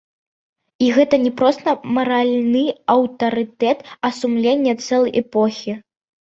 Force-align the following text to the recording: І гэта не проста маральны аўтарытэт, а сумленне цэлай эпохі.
І 0.85 0.85
гэта 0.95 1.15
не 1.25 1.31
проста 1.41 1.75
маральны 1.97 2.63
аўтарытэт, 2.95 3.85
а 4.07 4.13
сумленне 4.21 4.73
цэлай 4.89 5.11
эпохі. 5.23 5.77